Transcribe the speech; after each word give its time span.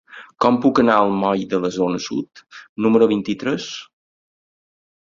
Com 0.45 0.55
puc 0.63 0.81
anar 0.83 0.95
al 1.01 1.13
moll 1.25 1.43
de 1.53 1.59
la 1.65 1.71
Zona 1.77 2.01
Sud 2.07 2.43
número 2.87 3.13
vint-i-tres? 3.17 3.71